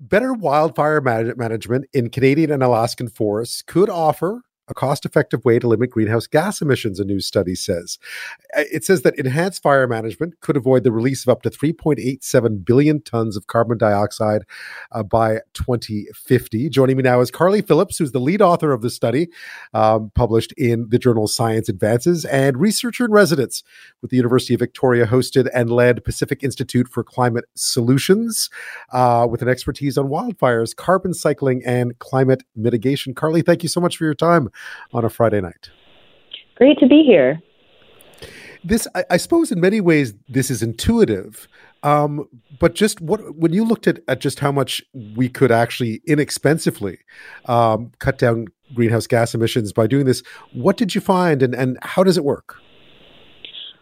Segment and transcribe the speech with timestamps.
[0.00, 5.68] better wildfire management in Canadian and Alaskan forests could offer a cost effective way to
[5.68, 7.98] limit greenhouse gas emissions, a new study says.
[8.56, 12.64] Uh, it says that enhanced fire management could avoid the release of up to 3.87
[12.64, 14.44] billion tons of carbon dioxide
[14.92, 16.68] uh, by 2050.
[16.70, 19.28] Joining me now is Carly Phillips, who's the lead author of the study,
[19.74, 23.62] um, published in the journal Science Advances, and researcher in residence
[24.02, 28.48] with the University of Victoria hosted and led Pacific Institute for Climate Solutions
[28.92, 33.14] uh, with an expertise on wildfires, carbon cycling, and climate mitigation.
[33.14, 34.48] Carly, thank you so much for your time
[34.92, 35.70] on a Friday night.
[36.56, 37.40] Great to be here.
[38.62, 41.48] This, I, I suppose, in many ways, this is intuitive.
[41.82, 42.28] Um,
[42.58, 44.82] but just what when you looked at, at just how much
[45.16, 46.98] we could actually inexpensively
[47.46, 51.78] um, cut down greenhouse gas emissions by doing this, what did you find, and, and
[51.82, 52.56] how does it work?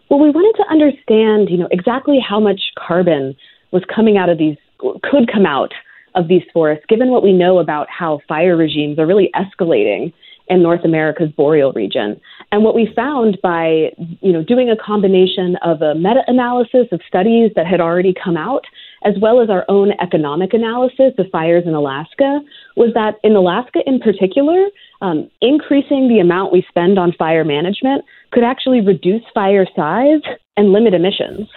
[0.08, 3.34] Well, we wanted to understand, you know, exactly how much carbon
[3.72, 5.74] was coming out of these could come out
[6.14, 10.12] of these forests, given what we know about how fire regimes are really escalating
[10.48, 12.20] in North America's boreal region.
[12.52, 17.50] And what we found by, you know, doing a combination of a meta-analysis of studies
[17.56, 18.64] that had already come out,
[19.04, 22.40] as well as our own economic analysis of fires in Alaska,
[22.76, 24.66] was that in Alaska in particular,
[25.00, 30.22] um, increasing the amount we spend on fire management could actually reduce fire size
[30.56, 31.48] and limit emissions.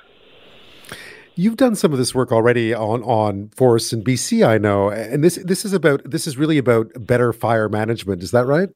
[1.36, 5.24] You've done some of this work already on on forests in BC, I know, and
[5.24, 8.22] this this is about this is really about better fire management.
[8.22, 8.70] Is that right?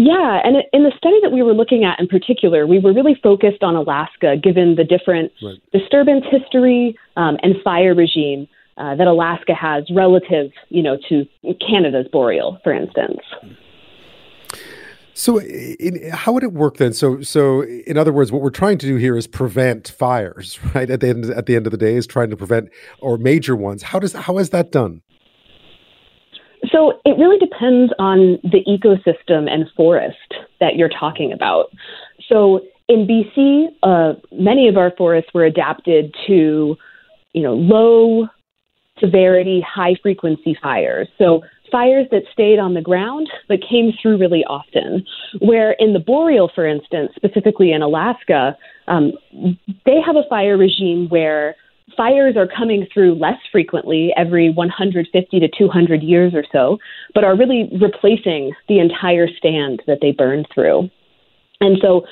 [0.00, 3.18] Yeah, and in the study that we were looking at in particular, we were really
[3.20, 5.58] focused on Alaska, given the different right.
[5.72, 11.26] disturbance history um, and fire regime uh, that Alaska has relative, you know, to
[11.58, 13.18] Canada's boreal, for instance.
[15.18, 16.92] So, in, how would it work then?
[16.92, 20.88] So, so in other words, what we're trying to do here is prevent fires, right?
[20.88, 22.68] At the end, at the end of the day, is trying to prevent
[23.00, 23.82] or major ones.
[23.82, 25.02] How does how is that done?
[26.70, 31.72] So, it really depends on the ecosystem and forest that you're talking about.
[32.28, 36.76] So, in BC, uh, many of our forests were adapted to,
[37.32, 38.28] you know, low
[39.00, 41.08] severity, high frequency fires.
[41.18, 45.04] So fires that stayed on the ground but came through really often.
[45.40, 48.56] Where in the boreal, for instance, specifically in Alaska,
[48.86, 49.12] um,
[49.84, 51.56] they have a fire regime where
[51.96, 56.78] fires are coming through less frequently every 150 to 200 years or so,
[57.14, 60.88] but are really replacing the entire stand that they burn through.
[61.60, 62.06] And so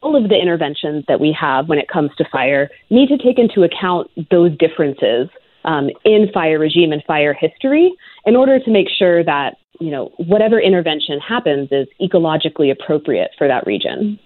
[0.00, 3.38] all of the interventions that we have when it comes to fire need to take
[3.38, 5.28] into account those differences
[5.64, 7.92] um, in fire regime and fire history
[8.24, 13.48] in order to make sure that you know whatever intervention happens is ecologically appropriate for
[13.48, 14.18] that region.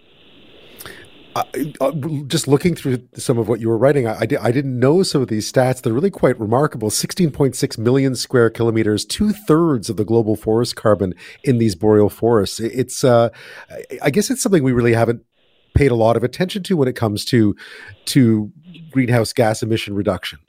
[1.36, 1.44] Uh,
[1.80, 1.92] uh,
[2.26, 5.22] just looking through some of what you were writing, I, I, I, didn't know some
[5.22, 5.82] of these stats.
[5.82, 6.90] They're really quite remarkable.
[6.90, 12.58] 16.6 million square kilometers, two thirds of the global forest carbon in these boreal forests.
[12.58, 13.28] It's, uh,
[14.02, 15.22] I guess it's something we really haven't
[15.74, 17.54] paid a lot of attention to when it comes to,
[18.06, 18.50] to
[18.90, 20.40] greenhouse gas emission reduction.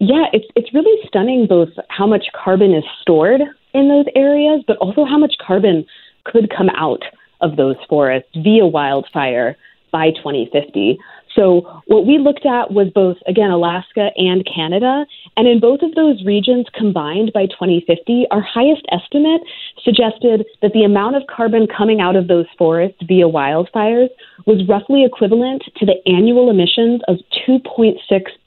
[0.00, 3.42] Yeah, it's it's really stunning both how much carbon is stored
[3.74, 5.84] in those areas, but also how much carbon
[6.24, 7.02] could come out
[7.42, 9.56] of those forests via wildfire
[9.92, 10.98] by 2050.
[11.34, 15.06] So, what we looked at was both, again, Alaska and Canada.
[15.36, 19.42] And in both of those regions combined by 2050, our highest estimate
[19.84, 24.08] suggested that the amount of carbon coming out of those forests via wildfires
[24.46, 27.16] was roughly equivalent to the annual emissions of
[27.46, 27.98] 2.6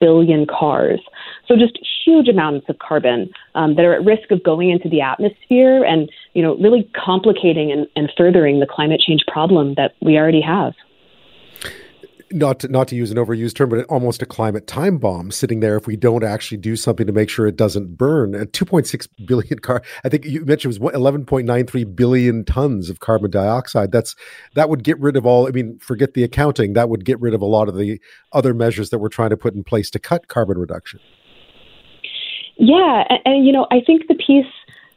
[0.02, 1.00] billion cars.
[1.48, 5.00] So, just huge amounts of carbon um, that are at risk of going into the
[5.00, 10.18] atmosphere and, you know, really complicating and, and furthering the climate change problem that we
[10.18, 10.74] already have
[12.32, 15.60] not to, not to use an overused term, but almost a climate time bomb sitting
[15.60, 18.36] there if we don't actually do something to make sure it doesn't burn.
[18.36, 23.32] And 2.6 billion car, I think you mentioned it was 11.93 billion tons of carbon
[23.32, 23.92] dioxide.
[23.92, 24.16] That's
[24.56, 25.48] that would get rid of all.
[25.48, 26.74] I mean, forget the accounting.
[26.74, 28.00] That would get rid of a lot of the
[28.32, 31.00] other measures that we're trying to put in place to cut carbon reduction.
[32.58, 34.46] Yeah, and, and you know, I think the piece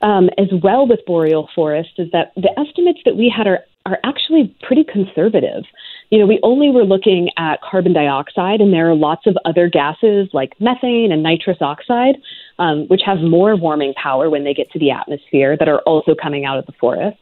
[0.03, 3.99] um, as well with boreal forest is that the estimates that we had are are
[4.03, 5.63] actually pretty conservative
[6.11, 9.69] you know, we only were looking at carbon dioxide, and there are lots of other
[9.69, 12.17] gases like methane and nitrous oxide,
[12.59, 16.15] um, which have more warming power when they get to the atmosphere that are also
[16.15, 17.19] coming out of the forest.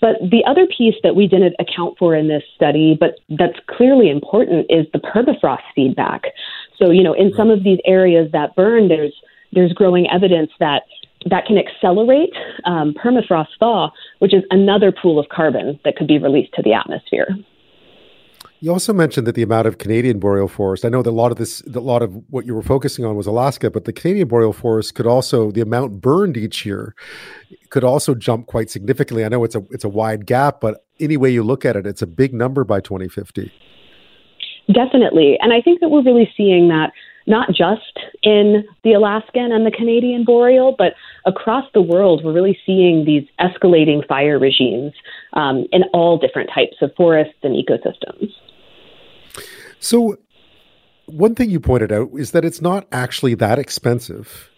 [0.00, 4.10] But the other piece that we didn't account for in this study, but that's clearly
[4.10, 6.22] important, is the permafrost feedback.
[6.78, 9.14] So, you know, in some of these areas that burn, there's
[9.52, 10.84] there's growing evidence that
[11.26, 12.32] that can accelerate
[12.64, 13.90] um, permafrost thaw,
[14.20, 17.28] which is another pool of carbon that could be released to the atmosphere.
[18.62, 20.84] You also mentioned that the amount of Canadian boreal forest.
[20.84, 23.16] I know that a lot of this, a lot of what you were focusing on
[23.16, 26.94] was Alaska, but the Canadian boreal forest could also the amount burned each year
[27.70, 29.24] could also jump quite significantly.
[29.24, 31.86] I know it's a it's a wide gap, but any way you look at it,
[31.86, 33.50] it's a big number by 2050.
[34.72, 36.92] Definitely, and I think that we're really seeing that
[37.26, 40.94] not just in the Alaskan and the Canadian boreal, but
[41.26, 44.92] across the world, we're really seeing these escalating fire regimes
[45.34, 48.30] um, in all different types of forests and ecosystems.
[49.78, 50.16] So,
[51.06, 54.50] one thing you pointed out is that it's not actually that expensive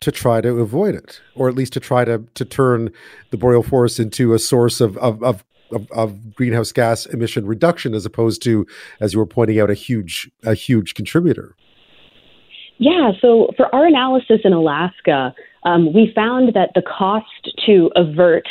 [0.00, 2.90] to try to avoid it, or at least to try to to turn
[3.30, 7.94] the boreal forest into a source of of, of of, of, greenhouse gas emission reduction
[7.94, 8.66] as opposed to,
[9.00, 11.54] as you were pointing out, a huge a huge contributor.
[12.78, 15.34] Yeah, so for our analysis in Alaska,
[15.64, 18.48] um, we found that the cost to avert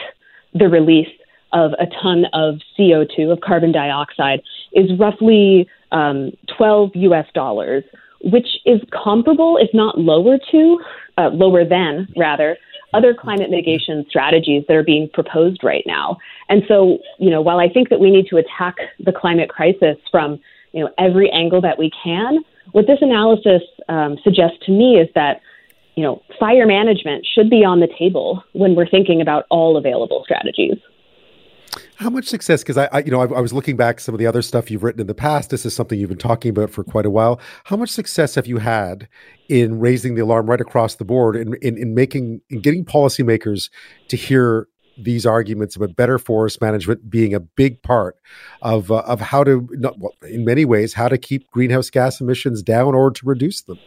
[0.54, 1.08] the release
[1.54, 4.42] of a ton of CO2, of carbon dioxide,
[4.74, 7.86] is roughly um, 12 US dollars,
[8.22, 10.80] which is comparable, if not lower to,
[11.18, 12.58] uh, lower than, rather,
[12.94, 16.18] other climate mitigation strategies that are being proposed right now.
[16.50, 19.98] And so, you know, while I think that we need to attack the climate crisis
[20.12, 20.40] from,
[20.74, 25.08] you know, every angle that we can, what this analysis um, suggests to me is
[25.16, 25.42] that,
[25.96, 30.22] you know, fire management should be on the table when we're thinking about all available
[30.24, 30.78] strategies.
[31.96, 32.62] How much success?
[32.62, 34.70] Because I, I, you know, I, I, was looking back some of the other stuff
[34.70, 35.50] you've written in the past.
[35.50, 37.40] This is something you've been talking about for quite a while.
[37.66, 39.08] How much success have you had
[39.50, 43.70] in raising the alarm right across the board, in in, in making, in getting policymakers
[44.10, 44.68] to hear
[44.98, 48.18] these arguments about better forest management being a big part
[48.62, 52.20] of uh, of how to, not, well, in many ways, how to keep greenhouse gas
[52.20, 53.78] emissions down or to reduce them?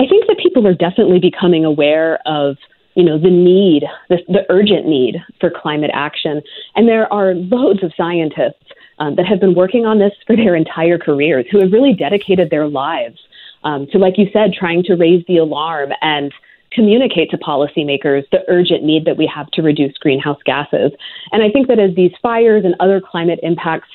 [0.00, 2.56] I think that people are definitely becoming aware of
[2.98, 6.42] you know, the need, the, the urgent need for climate action.
[6.74, 10.56] And there are loads of scientists um, that have been working on this for their
[10.56, 13.20] entire careers who have really dedicated their lives
[13.62, 16.32] um, to, like you said, trying to raise the alarm and
[16.72, 20.92] communicate to policymakers the urgent need that we have to reduce greenhouse gases.
[21.32, 23.88] And I think that as these fires and other climate impacts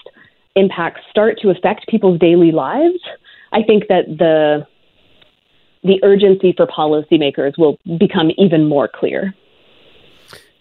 [0.56, 3.00] impacts start to affect people's daily lives,
[3.52, 4.68] I think that the
[5.84, 9.34] the urgency for policymakers will become even more clear.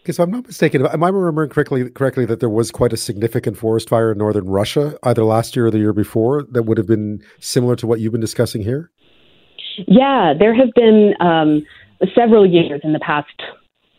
[0.03, 3.57] Because I'm not mistaken, am I remembering correctly correctly that there was quite a significant
[3.57, 6.89] forest fire in northern Russia, either last year or the year before, that would have
[6.89, 8.91] been similar to what you've been discussing here?
[9.87, 11.65] Yeah, there have been um,
[12.15, 13.43] several years in the past,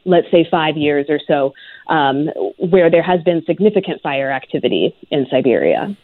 [0.05, 1.53] let's say five years or so,
[1.87, 2.27] um,
[2.57, 5.95] where there has been significant fire activity in Siberia.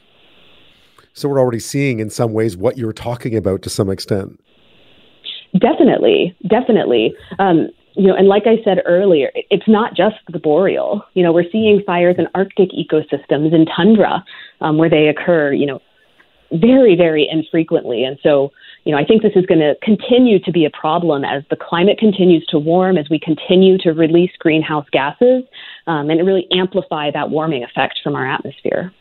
[1.14, 4.40] So we're already seeing, in some ways, what you're talking about to some extent.
[5.60, 7.14] Definitely, definitely.
[7.40, 11.04] Um, you know, and like I said earlier, it's not just the boreal.
[11.16, 14.24] You know, we're seeing fires in Arctic ecosystems in tundra
[14.62, 15.52] um, where they occur.
[15.52, 15.82] You know,
[16.52, 18.52] very, very infrequently, and so
[18.86, 21.56] you know, I think this is going to continue to be a problem as the
[21.56, 25.44] climate continues to warm, as we continue to release greenhouse gases,
[25.88, 28.94] um, and really amplify that warming effect from our atmosphere.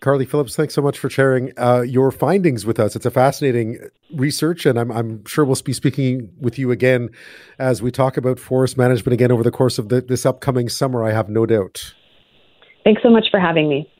[0.00, 2.94] Carly Phillips, thanks so much for sharing uh, your findings with us.
[2.94, 3.78] It's a fascinating
[4.14, 7.08] research, and I'm, I'm, sure we'll be speaking with you again
[7.58, 11.02] as we talk about forest management again over the course of the, this upcoming summer.
[11.02, 11.94] I have no doubt.
[12.84, 13.90] Thanks so much for having me.